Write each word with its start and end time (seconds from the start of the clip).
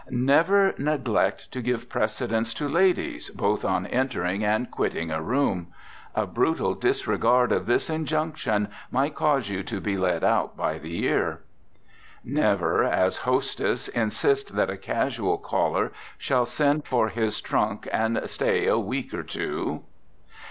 Never 0.09 0.73
neglect 0.79 1.51
to 1.51 1.61
give 1.61 1.87
precedence 1.87 2.55
to 2.55 2.67
ladies, 2.67 3.29
both 3.29 3.63
on 3.63 3.85
entering 3.85 4.43
and 4.43 4.71
quitting 4.71 5.11
a 5.11 5.21
room. 5.21 5.67
A 6.15 6.25
brutal 6.25 6.73
disregard 6.73 7.51
of 7.51 7.67
this 7.67 7.87
injunction 7.87 8.69
might 8.89 9.13
cause 9.13 9.47
you 9.51 9.61
to 9.61 9.79
be 9.79 9.99
led 9.99 10.23
out 10.23 10.57
by 10.57 10.79
the 10.79 11.05
ear. 11.05 11.41
Never, 12.23 12.83
as 12.83 13.17
hostess, 13.29 13.89
insist 13.89 14.55
that 14.55 14.71
a 14.71 14.75
casual 14.77 15.37
caller 15.37 15.91
shall 16.17 16.47
send 16.47 16.87
for 16.87 17.09
his 17.09 17.39
trunk 17.39 17.87
and 17.93 18.19
stay 18.27 18.65
a 18.65 18.79
week 18.79 19.13
or 19.13 19.21
two. 19.21 19.83